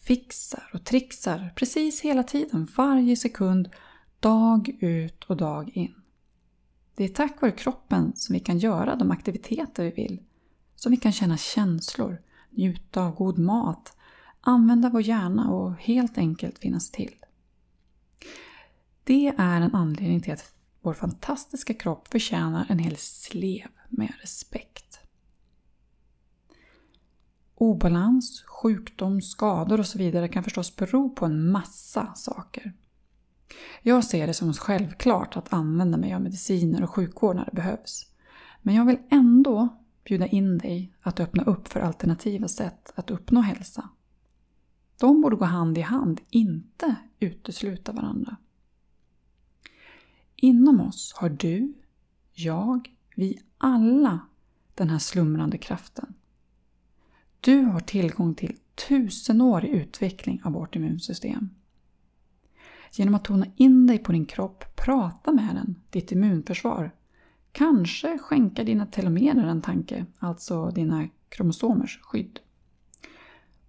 Fixar 0.00 0.70
och 0.74 0.84
trixar 0.84 1.52
precis 1.56 2.00
hela 2.00 2.22
tiden, 2.22 2.68
varje 2.76 3.16
sekund, 3.16 3.68
dag 4.20 4.76
ut 4.80 5.24
och 5.24 5.36
dag 5.36 5.70
in. 5.74 5.94
Det 6.96 7.04
är 7.04 7.08
tack 7.08 7.40
vare 7.40 7.52
kroppen 7.52 8.12
som 8.16 8.32
vi 8.32 8.40
kan 8.40 8.58
göra 8.58 8.96
de 8.96 9.10
aktiviteter 9.10 9.84
vi 9.84 9.90
vill. 9.90 10.22
Som 10.76 10.90
vi 10.90 10.96
kan 10.96 11.12
känna 11.12 11.36
känslor, 11.36 12.22
njuta 12.50 13.02
av 13.02 13.14
god 13.14 13.38
mat, 13.38 13.96
använda 14.40 14.90
vår 14.90 15.02
hjärna 15.02 15.50
och 15.50 15.74
helt 15.74 16.18
enkelt 16.18 16.58
finnas 16.58 16.90
till. 16.90 17.14
Det 19.04 19.28
är 19.38 19.60
en 19.60 19.74
anledning 19.74 20.20
till 20.20 20.32
att 20.32 20.54
vår 20.80 20.94
fantastiska 20.94 21.74
kropp 21.74 22.08
förtjänar 22.08 22.66
en 22.68 22.78
hel 22.78 22.96
slev 22.96 23.68
med 23.88 24.12
respekt. 24.20 24.98
Obalans, 27.54 28.42
sjukdom, 28.42 29.22
skador 29.22 29.80
och 29.80 29.86
så 29.86 29.98
vidare 29.98 30.28
kan 30.28 30.44
förstås 30.44 30.76
bero 30.76 31.10
på 31.10 31.26
en 31.26 31.50
massa 31.50 32.14
saker. 32.14 32.72
Jag 33.82 34.04
ser 34.04 34.26
det 34.26 34.34
som 34.34 34.52
självklart 34.52 35.36
att 35.36 35.52
använda 35.52 35.98
mig 35.98 36.14
av 36.14 36.22
mediciner 36.22 36.82
och 36.82 36.90
sjukvård 36.90 37.36
när 37.36 37.44
det 37.44 37.56
behövs. 37.56 38.06
Men 38.62 38.74
jag 38.74 38.84
vill 38.86 38.98
ändå 39.10 39.68
bjuda 40.04 40.26
in 40.26 40.58
dig 40.58 40.92
att 41.00 41.20
öppna 41.20 41.42
upp 41.42 41.68
för 41.68 41.80
alternativa 41.80 42.48
sätt 42.48 42.92
att 42.94 43.10
uppnå 43.10 43.40
hälsa. 43.40 43.88
De 45.00 45.20
borde 45.20 45.36
gå 45.36 45.44
hand 45.44 45.78
i 45.78 45.80
hand, 45.80 46.20
inte 46.30 46.94
utesluta 47.20 47.92
varandra. 47.92 48.36
Inom 50.36 50.80
oss 50.80 51.12
har 51.16 51.28
du, 51.28 51.74
jag, 52.32 52.94
vi 53.16 53.38
alla 53.58 54.20
den 54.74 54.90
här 54.90 54.98
slumrande 54.98 55.58
kraften. 55.58 56.14
Du 57.40 57.62
har 57.62 57.80
tillgång 57.80 58.34
till 58.34 58.56
tusenårig 58.88 59.70
utveckling 59.70 60.40
av 60.44 60.52
vårt 60.52 60.76
immunsystem. 60.76 61.50
Genom 62.98 63.14
att 63.14 63.24
tona 63.24 63.46
in 63.56 63.86
dig 63.86 63.98
på 63.98 64.12
din 64.12 64.26
kropp, 64.26 64.64
prata 64.76 65.32
med 65.32 65.54
den, 65.54 65.74
ditt 65.90 66.12
immunförsvar. 66.12 66.90
Kanske 67.52 68.18
skänka 68.18 68.64
dina 68.64 68.86
telomerer 68.86 69.46
en 69.46 69.62
tanke, 69.62 70.06
alltså 70.18 70.70
dina 70.70 71.08
kromosomers 71.28 72.00
skydd. 72.02 72.38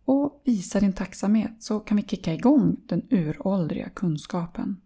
Och 0.06 0.42
visa 0.46 0.80
din 0.80 0.94
tacksamhet 0.94 1.52
så 1.60 1.80
kan 1.80 1.98
vi 1.98 2.04
kicka 2.04 2.34
igång 2.34 2.78
den 2.86 3.02
uråldriga 3.10 3.90
kunskapen. 3.90 4.82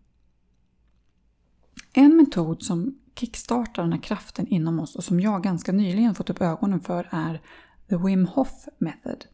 En 1.93 2.15
metod 2.15 2.63
som 2.63 2.99
kickstartar 3.15 3.83
den 3.83 3.93
här 3.93 4.01
kraften 4.01 4.47
inom 4.47 4.79
oss 4.79 4.95
och 4.95 5.03
som 5.03 5.19
jag 5.19 5.43
ganska 5.43 5.71
nyligen 5.71 6.15
fått 6.15 6.29
upp 6.29 6.41
ögonen 6.41 6.79
för 6.79 7.07
är 7.11 7.41
The 7.89 7.97
Wim 7.97 8.25
Hof 8.25 8.67
Method. 8.77 9.25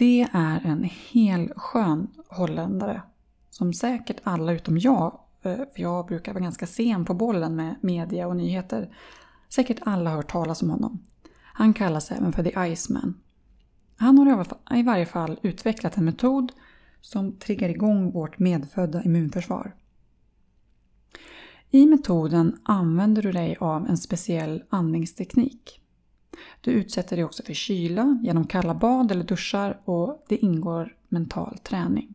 Det 0.00 0.26
är 0.32 0.60
en 0.64 0.90
hel 1.10 1.52
skön 1.56 2.08
holländare 2.28 3.02
som 3.50 3.72
säkert 3.72 4.20
alla 4.22 4.52
utom 4.52 4.78
jag, 4.78 5.20
eh, 5.42 5.56
för 5.56 5.70
jag 5.74 6.06
brukar 6.06 6.32
vara 6.32 6.44
ganska 6.44 6.66
sen 6.66 7.04
på 7.04 7.14
bollen 7.14 7.56
med 7.56 7.76
media 7.80 8.26
och 8.26 8.36
nyheter, 8.36 8.96
säkert 9.48 9.78
alla 9.82 10.10
har 10.10 10.16
hört 10.16 10.30
talas 10.30 10.62
om 10.62 10.70
honom. 10.70 11.02
Han 11.42 11.74
kallas 11.74 12.10
även 12.10 12.32
för 12.32 12.42
The 12.42 12.72
Iceman. 12.72 13.20
Han 13.96 14.18
har 14.18 14.46
i 14.78 14.82
varje 14.82 15.06
fall 15.06 15.40
utvecklat 15.42 15.96
en 15.96 16.04
metod 16.04 16.52
som 17.00 17.32
triggar 17.32 17.68
igång 17.68 18.12
vårt 18.12 18.38
medfödda 18.38 19.02
immunförsvar. 19.02 19.74
I 21.70 21.86
metoden 21.86 22.58
använder 22.62 23.22
du 23.22 23.32
dig 23.32 23.56
av 23.60 23.86
en 23.86 23.98
speciell 23.98 24.62
andningsteknik. 24.68 25.79
Du 26.60 26.70
utsätter 26.70 27.16
dig 27.16 27.24
också 27.24 27.42
för 27.42 27.54
kyla 27.54 28.18
genom 28.22 28.46
kalla 28.46 28.74
bad 28.74 29.12
eller 29.12 29.24
duschar 29.24 29.80
och 29.84 30.24
det 30.28 30.36
ingår 30.36 30.96
mental 31.08 31.58
träning. 31.58 32.14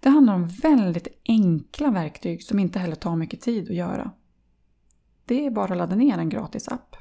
Det 0.00 0.08
handlar 0.08 0.34
om 0.34 0.48
väldigt 0.48 1.08
enkla 1.24 1.90
verktyg 1.90 2.42
som 2.42 2.58
inte 2.58 2.78
heller 2.78 2.94
tar 2.94 3.16
mycket 3.16 3.40
tid 3.40 3.70
att 3.70 3.76
göra. 3.76 4.10
Det 5.24 5.46
är 5.46 5.50
bara 5.50 5.72
att 5.72 5.78
ladda 5.78 5.96
ner 5.96 6.18
en 6.18 6.28
gratis 6.28 6.68
app. 6.68 6.96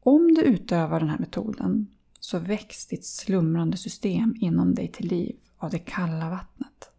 Om 0.00 0.34
du 0.34 0.42
utövar 0.42 1.00
den 1.00 1.08
här 1.08 1.18
metoden 1.18 1.86
så 2.20 2.38
väcks 2.38 2.86
ditt 2.86 3.04
slumrande 3.04 3.76
system 3.76 4.34
inom 4.40 4.74
dig 4.74 4.88
till 4.88 5.08
liv 5.08 5.36
av 5.58 5.70
det 5.70 5.78
kalla 5.78 6.30
vattnet. 6.30 6.90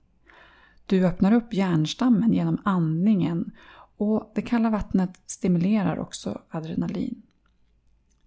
Du 0.85 1.07
öppnar 1.07 1.31
upp 1.33 1.53
hjärnstammen 1.53 2.33
genom 2.33 2.61
andningen 2.63 3.51
och 3.97 4.31
det 4.35 4.41
kalla 4.41 4.69
vattnet 4.69 5.21
stimulerar 5.25 5.99
också 5.99 6.41
adrenalin. 6.49 7.21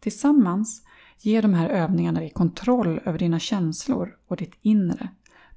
Tillsammans 0.00 0.82
ger 1.18 1.42
de 1.42 1.54
här 1.54 1.68
övningarna 1.68 2.20
dig 2.20 2.30
kontroll 2.30 3.00
över 3.04 3.18
dina 3.18 3.38
känslor 3.38 4.18
och 4.26 4.36
ditt 4.36 4.54
inre. 4.62 5.08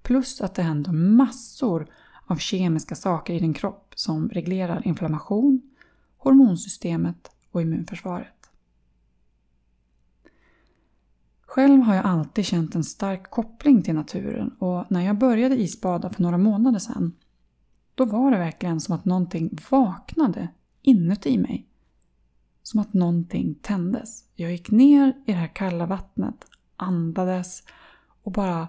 Plus 0.02 0.42
att 0.42 0.56
det 0.56 0.62
händer 0.62 0.92
massor 0.92 1.88
av 2.28 2.36
kemiska 2.36 2.96
saker 2.96 3.34
i 3.34 3.40
din 3.40 3.54
kropp 3.54 3.94
som 3.96 4.30
reglerar 4.30 4.88
inflammation, 4.88 5.62
hormonsystemet 6.18 7.32
och 7.52 7.62
immunförsvaret. 7.62 8.28
Själv 11.42 11.82
har 11.82 11.96
jag 11.96 12.06
alltid 12.06 12.46
känt 12.46 12.76
en 12.76 12.84
stark 12.84 13.30
koppling 13.32 13.82
till 13.82 13.96
naturen 13.96 14.56
och 14.60 14.92
när 14.92 15.02
jag 15.02 15.18
började 15.18 15.56
isbada 15.56 16.10
för 16.10 16.24
några 16.24 16.38
månader 16.38 16.80
sedan 16.80 17.14
då 17.96 18.06
var 18.06 18.32
det 18.32 18.38
verkligen 18.38 18.82
som 18.82 18.96
att 18.96 19.06
någonting 19.06 19.58
vaknade 19.70 20.48
inuti 20.82 21.38
mig. 21.38 21.68
Som 22.64 22.80
att 22.80 22.94
någonting 22.94 23.56
tändes. 23.56 24.24
Jag 24.36 24.52
gick 24.52 24.72
ner 24.72 25.08
i 25.26 25.32
det 25.32 25.38
här 25.38 25.56
kalla 25.56 25.86
vattnet, 25.86 26.46
andades 26.76 27.64
och 28.24 28.32
bara... 28.32 28.68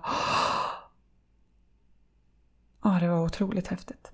Ja, 2.83 2.99
det 3.01 3.09
var 3.09 3.25
otroligt 3.25 3.67
häftigt. 3.67 4.11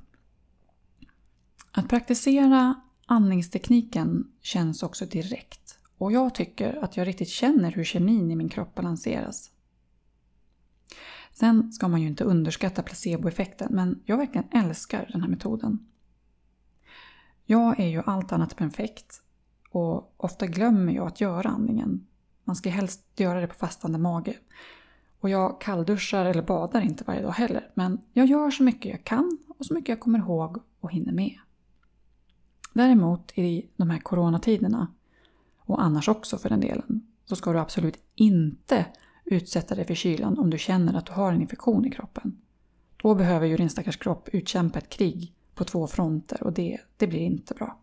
Att 1.73 1.89
praktisera 1.89 2.75
andningstekniken 3.07 4.33
känns 4.41 4.83
också 4.83 5.07
direkt. 5.07 5.79
Och 5.99 6.13
jag 6.13 6.35
tycker 6.35 6.85
att 6.85 6.97
jag 6.97 7.07
riktigt 7.07 7.29
känner 7.29 7.73
hur 7.73 7.85
kemin 7.85 8.31
i 8.31 8.37
min 8.37 8.49
kropp 8.49 8.75
balanseras. 8.75 9.51
Sen 11.41 11.73
ska 11.73 11.89
man 11.89 12.01
ju 12.01 12.07
inte 12.07 12.25
underskatta 12.25 12.83
placeboeffekten 12.83 13.69
men 13.75 14.03
jag 14.05 14.17
verkligen 14.17 14.49
älskar 14.53 15.09
den 15.13 15.23
här 15.23 15.29
metoden. 15.29 15.87
Jag 17.45 17.81
är 17.81 17.87
ju 17.87 18.03
allt 18.07 18.33
annat 18.33 18.57
perfekt 18.57 19.23
och 19.71 20.15
ofta 20.17 20.47
glömmer 20.47 20.93
jag 20.93 21.07
att 21.07 21.21
göra 21.21 21.49
andningen. 21.49 22.07
Man 22.45 22.57
ska 22.57 22.71
helst 22.71 23.05
göra 23.17 23.41
det 23.41 23.47
på 23.47 23.55
fastande 23.55 23.99
mage. 23.99 24.35
Och 25.21 25.31
jag 25.31 25.61
kallduschar 25.61 26.25
eller 26.25 26.43
badar 26.43 26.81
inte 26.81 27.05
varje 27.05 27.23
dag 27.23 27.33
heller. 27.33 27.71
Men 27.75 28.01
jag 28.13 28.27
gör 28.27 28.51
så 28.51 28.63
mycket 28.63 28.91
jag 28.91 29.05
kan 29.05 29.39
och 29.59 29.67
så 29.67 29.75
mycket 29.75 29.89
jag 29.89 30.01
kommer 30.01 30.19
ihåg 30.19 30.59
och 30.81 30.93
hinner 30.93 31.13
med. 31.13 31.39
Däremot 32.73 33.39
i 33.39 33.71
de 33.77 33.91
här 33.91 33.99
coronatiderna, 33.99 34.95
och 35.59 35.83
annars 35.83 36.09
också 36.09 36.39
för 36.39 36.49
den 36.49 36.61
delen, 36.61 37.07
så 37.25 37.37
ska 37.37 37.53
du 37.53 37.59
absolut 37.59 38.03
inte 38.15 38.87
utsätta 39.31 39.75
dig 39.75 39.85
för 39.85 39.95
kylan 39.95 40.39
om 40.39 40.51
du 40.51 40.59
känner 40.59 40.95
att 40.95 41.07
du 41.07 41.13
har 41.13 41.33
en 41.33 41.41
infektion 41.41 41.87
i 41.87 41.91
kroppen. 41.91 42.41
Då 42.97 43.15
behöver 43.15 43.47
ju 43.47 43.57
din 43.57 43.71
stackars 43.71 43.97
kropp 43.97 44.29
utkämpa 44.33 44.79
ett 44.79 44.89
krig 44.89 45.35
på 45.55 45.65
två 45.65 45.87
fronter 45.87 46.43
och 46.43 46.53
det, 46.53 46.81
det 46.97 47.07
blir 47.07 47.21
inte 47.21 47.55
bra. 47.55 47.81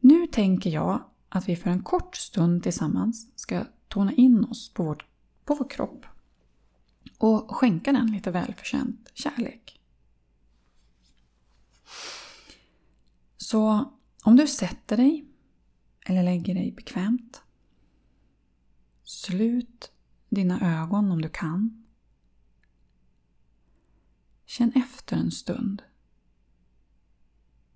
Nu 0.00 0.26
tänker 0.26 0.70
jag 0.70 1.02
att 1.28 1.48
vi 1.48 1.56
för 1.56 1.70
en 1.70 1.82
kort 1.82 2.16
stund 2.16 2.62
tillsammans 2.62 3.30
ska 3.34 3.64
tona 3.88 4.12
in 4.12 4.44
oss 4.44 4.74
på, 4.74 4.82
vårt, 4.82 5.06
på 5.44 5.54
vår 5.54 5.68
kropp 5.68 6.06
och 7.18 7.56
skänka 7.56 7.92
den 7.92 8.06
lite 8.06 8.30
välförtjänt 8.30 9.10
kärlek. 9.14 9.80
Så 13.36 13.92
om 14.24 14.36
du 14.36 14.46
sätter 14.46 14.96
dig 14.96 15.26
eller 16.06 16.22
lägger 16.22 16.54
dig 16.54 16.72
bekvämt. 16.72 17.42
Slut 19.02 19.92
dina 20.28 20.82
ögon 20.82 21.12
om 21.12 21.22
du 21.22 21.28
kan. 21.28 21.84
Känn 24.44 24.72
efter 24.74 25.16
en 25.16 25.30
stund. 25.30 25.82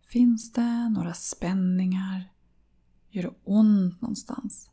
Finns 0.09 0.52
det 0.52 0.88
några 0.88 1.14
spänningar? 1.14 2.33
Gör 3.09 3.23
det 3.23 3.35
ont 3.45 4.00
någonstans? 4.00 4.71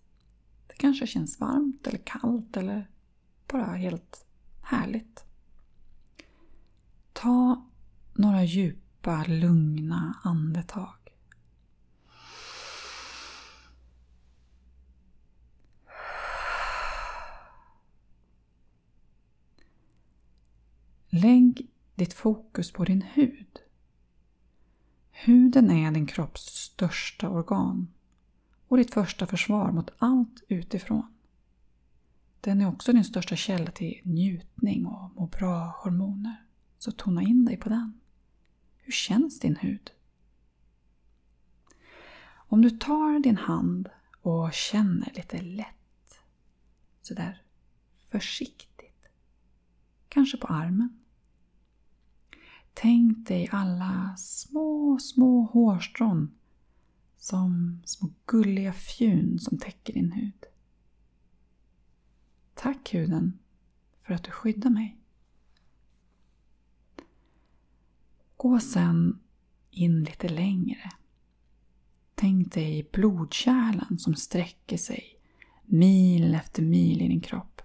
Det 0.67 0.74
kanske 0.74 1.07
känns 1.07 1.39
varmt 1.39 1.88
eller 1.88 2.01
kallt 2.05 2.57
eller 2.57 2.89
bara 3.48 3.74
helt 3.75 4.25
härligt. 4.62 5.25
Ta 7.13 7.69
några 8.13 8.43
djupa, 8.43 9.24
lugna 9.24 10.19
andetag. 10.24 11.02
Lägg 21.15 21.67
ditt 21.96 22.13
fokus 22.13 22.72
på 22.72 22.86
din 22.86 23.01
hud. 23.01 23.60
Huden 25.12 25.72
är 25.72 25.91
din 25.91 26.08
kropps 26.08 26.41
största 26.41 27.29
organ 27.29 27.88
och 28.67 28.77
ditt 28.77 28.93
första 28.93 29.27
försvar 29.27 29.72
mot 29.72 29.91
allt 29.98 30.43
utifrån. 30.48 31.13
Den 32.41 32.62
är 32.62 32.67
också 32.67 32.93
din 32.93 33.03
största 33.03 33.36
källa 33.36 33.72
till 33.72 34.01
njutning 34.03 34.86
och 34.86 35.15
må 35.15 35.27
bra-hormoner. 35.27 36.46
Så 36.77 36.91
tona 36.91 37.22
in 37.22 37.46
dig 37.46 37.58
på 37.58 37.70
den. 37.70 38.00
Hur 38.77 38.91
känns 38.91 39.39
din 39.39 39.55
hud? 39.55 39.91
Om 42.34 42.62
du 42.62 42.70
tar 42.70 43.20
din 43.20 43.38
hand 43.38 43.89
och 44.22 44.53
känner 44.53 45.12
lite 45.15 45.41
lätt, 45.41 46.20
sådär 47.01 47.41
försiktigt, 48.10 49.08
kanske 50.10 50.38
på 50.38 50.48
armen, 50.48 51.00
Tänk 52.74 53.27
dig 53.27 53.50
alla 53.51 54.15
små, 54.18 55.00
små 55.00 55.42
hårstrån 55.42 56.32
som 57.18 57.82
små 57.86 58.10
gulliga 58.25 58.74
fjun 58.74 59.39
som 59.39 59.58
täcker 59.58 59.94
din 59.94 60.12
hud. 60.12 60.46
Tack 62.53 62.94
huden 62.94 63.39
för 64.01 64.13
att 64.13 64.24
du 64.24 64.32
skyddar 64.32 64.70
mig. 64.70 64.98
Gå 68.38 68.60
sen 68.60 69.19
in 69.71 70.04
lite 70.04 70.30
längre. 70.30 70.91
Tänk 72.15 72.54
dig 72.54 72.89
blodkärlen 72.91 74.00
som 74.00 74.15
sträcker 74.15 74.78
sig 74.78 75.19
mil 75.65 76.36
efter 76.36 76.63
mil 76.63 77.02
i 77.02 77.08
din 77.08 77.21
kropp. 77.21 77.62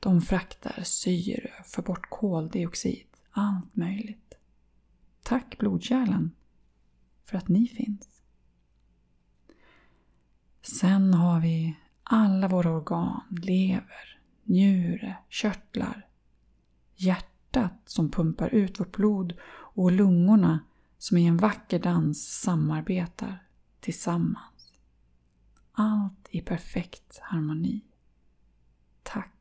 De 0.00 0.20
fraktar 0.20 0.82
syre, 0.82 1.52
för 1.64 1.82
bort 1.82 2.10
koldioxid 2.10 3.07
allt 3.38 3.76
möjligt. 3.76 4.34
Tack 5.22 5.58
blodkärlen 5.58 6.30
för 7.24 7.38
att 7.38 7.48
ni 7.48 7.66
finns. 7.66 8.22
Sen 10.62 11.14
har 11.14 11.40
vi 11.40 11.76
alla 12.02 12.48
våra 12.48 12.70
organ, 12.70 13.22
lever, 13.30 14.20
njure, 14.44 15.16
körtlar, 15.28 16.08
hjärtat 16.96 17.82
som 17.84 18.10
pumpar 18.10 18.48
ut 18.48 18.80
vårt 18.80 18.96
blod 18.96 19.38
och 19.50 19.92
lungorna 19.92 20.60
som 20.98 21.18
i 21.18 21.26
en 21.26 21.36
vacker 21.36 21.78
dans 21.78 22.40
samarbetar 22.40 23.46
tillsammans. 23.80 24.72
Allt 25.72 26.28
i 26.30 26.40
perfekt 26.40 27.18
harmoni. 27.22 27.84
Tack 29.02 29.37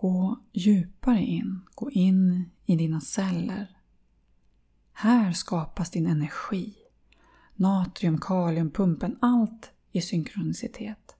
Gå 0.00 0.38
djupare 0.52 1.22
in, 1.22 1.60
gå 1.74 1.90
in 1.90 2.50
i 2.66 2.76
dina 2.76 3.00
celler. 3.00 3.78
Här 4.92 5.32
skapas 5.32 5.90
din 5.90 6.06
energi. 6.06 6.74
Natrium, 7.54 8.18
kalium, 8.20 8.70
pumpen, 8.70 9.18
allt 9.20 9.70
i 9.92 10.00
synkronicitet. 10.00 11.16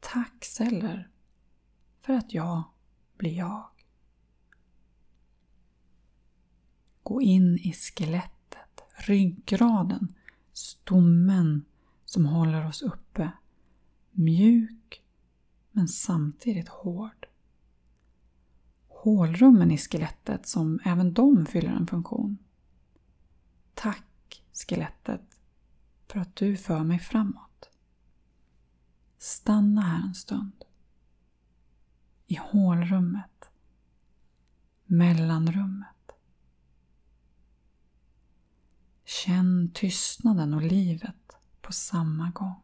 Tack 0.00 0.44
celler 0.44 1.10
för 2.00 2.12
att 2.12 2.34
jag 2.34 2.62
blir 3.16 3.32
jag. 3.32 3.68
Gå 7.02 7.22
in 7.22 7.58
i 7.58 7.72
skelettet, 7.72 8.82
ryggraden, 9.06 10.14
stommen 10.52 11.64
som 12.04 12.26
håller 12.26 12.66
oss 12.66 12.82
uppe. 12.82 13.30
Mjuk 14.10 15.02
men 15.72 15.88
samtidigt 15.88 16.68
hård 16.68 17.17
hålrummen 19.02 19.70
i 19.70 19.78
skelettet 19.78 20.46
som 20.46 20.80
även 20.84 21.14
de 21.14 21.46
fyller 21.46 21.70
en 21.70 21.86
funktion. 21.86 22.38
Tack 23.74 24.42
skelettet 24.52 25.40
för 26.06 26.20
att 26.20 26.36
du 26.36 26.56
för 26.56 26.84
mig 26.84 26.98
framåt. 26.98 27.70
Stanna 29.18 29.80
här 29.80 30.02
en 30.06 30.14
stund. 30.14 30.64
I 32.26 32.34
hålrummet. 32.34 33.50
Mellanrummet. 34.84 36.12
Känn 39.04 39.70
tystnaden 39.74 40.54
och 40.54 40.62
livet 40.62 41.36
på 41.60 41.72
samma 41.72 42.30
gång. 42.30 42.62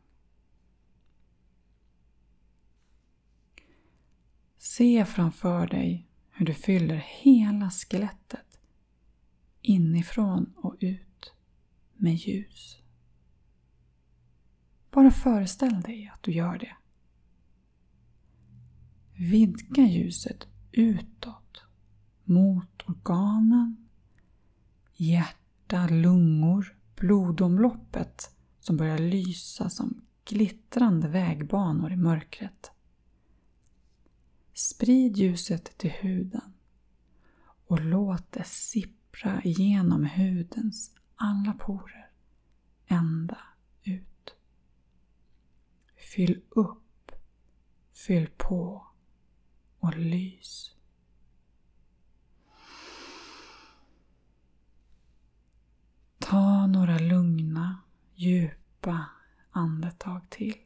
Se 4.58 5.04
framför 5.04 5.66
dig 5.66 6.08
hur 6.34 6.46
du 6.46 6.54
fyller 6.54 6.96
hela 6.96 7.70
skelettet 7.70 8.58
inifrån 9.62 10.52
och 10.56 10.76
ut 10.80 11.32
med 11.94 12.14
ljus. 12.14 12.78
Bara 14.90 15.10
föreställ 15.10 15.80
dig 15.80 16.10
att 16.14 16.22
du 16.22 16.32
gör 16.32 16.58
det. 16.58 16.76
Vidga 19.16 19.82
ljuset 19.82 20.46
utåt 20.72 21.62
mot 22.24 22.82
organen, 22.88 23.88
hjärta, 24.92 25.88
lungor, 25.88 26.76
blodomloppet 26.96 28.30
som 28.60 28.76
börjar 28.76 28.98
lysa 28.98 29.70
som 29.70 30.00
glittrande 30.24 31.08
vägbanor 31.08 31.92
i 31.92 31.96
mörkret. 31.96 32.73
Sprid 34.54 35.16
ljuset 35.16 35.78
till 35.78 35.90
huden 35.90 36.52
och 37.66 37.80
låt 37.80 38.32
det 38.32 38.44
sippra 38.44 39.42
igenom 39.42 40.04
hudens 40.04 40.94
alla 41.16 41.52
porer 41.52 42.10
ända 42.86 43.38
ut. 43.82 44.34
Fyll 45.96 46.42
upp, 46.48 47.12
fyll 47.92 48.28
på 48.36 48.86
och 49.78 49.96
lys. 49.96 50.74
Ta 56.18 56.66
några 56.66 56.98
lugna, 56.98 57.82
djupa 58.14 59.06
andetag 59.50 60.30
till. 60.30 60.63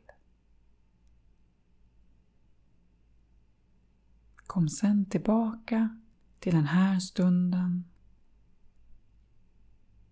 Kom 4.59 4.69
sen 4.69 5.05
tillbaka 5.05 5.99
till 6.39 6.55
den 6.55 6.67
här 6.67 6.99
stunden 6.99 7.85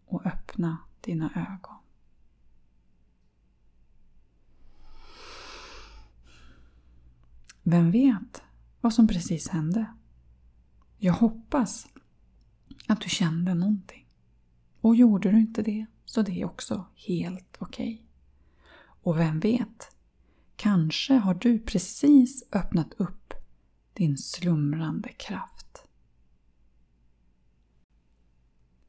och 0.04 0.26
öppna 0.26 0.78
dina 1.00 1.30
ögon. 1.34 1.76
Vem 7.62 7.90
vet 7.90 8.42
vad 8.80 8.94
som 8.94 9.08
precis 9.08 9.48
hände? 9.48 9.86
Jag 10.98 11.12
hoppas 11.12 11.86
att 12.88 13.00
du 13.00 13.08
kände 13.08 13.54
någonting. 13.54 14.06
Och 14.80 14.96
gjorde 14.96 15.30
du 15.30 15.38
inte 15.40 15.62
det, 15.62 15.86
så 16.04 16.22
det 16.22 16.40
är 16.40 16.44
också 16.44 16.86
helt 16.94 17.56
okej. 17.58 17.94
Okay. 17.94 18.06
Och 19.02 19.18
vem 19.18 19.40
vet? 19.40 19.96
Kanske 20.56 21.14
har 21.14 21.34
du 21.34 21.58
precis 21.58 22.44
öppnat 22.52 22.94
upp 22.96 23.25
din 23.96 24.16
slumrande 24.16 25.08
kraft. 25.08 25.88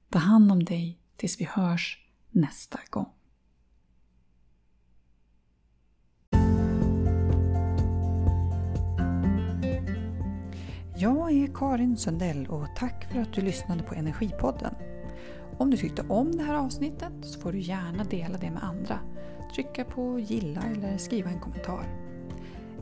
Ta 0.10 0.20
hand 0.20 0.52
om 0.52 0.64
dig 0.64 1.00
tills 1.16 1.42
vi 1.42 1.46
hörs 1.46 2.08
nästa 2.32 2.80
gång. 2.90 3.14
Jag 10.98 11.32
är 11.32 11.54
Karin 11.54 11.98
Sundell 11.98 12.48
och 12.48 12.68
tack 12.76 13.12
för 13.12 13.20
att 13.20 13.34
du 13.34 13.42
lyssnade 13.42 13.84
på 13.84 13.96
Energipodden. 13.96 14.76
Om 15.58 15.72
du 15.72 15.78
tyckte 15.78 16.02
om 16.02 16.32
det 16.32 16.44
här 16.44 16.54
avsnittet 16.56 17.14
så 17.22 17.40
får 17.40 17.52
du 17.52 17.60
gärna 17.60 18.04
dela 18.04 18.38
det 18.38 18.52
med 18.52 18.64
andra. 18.64 19.00
Trycka 19.56 19.86
på 19.86 20.20
gilla 20.20 20.62
eller 20.62 20.98
skriva 20.98 21.30
en 21.30 21.40
kommentar. 21.40 21.86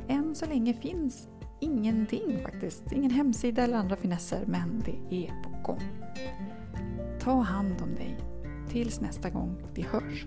Än 0.07 0.35
så 0.35 0.45
länge 0.45 0.73
finns 0.73 1.27
ingenting 1.59 2.39
faktiskt. 2.43 2.91
Ingen 2.91 3.11
hemsida 3.11 3.63
eller 3.63 3.77
andra 3.77 3.95
finesser 3.95 4.43
men 4.45 4.83
det 4.85 5.25
är 5.25 5.41
på 5.43 5.49
gång. 5.63 5.81
Ta 7.19 7.41
hand 7.41 7.81
om 7.81 7.95
dig 7.95 8.17
tills 8.69 9.01
nästa 9.01 9.29
gång 9.29 9.57
vi 9.73 9.81
hörs. 9.81 10.25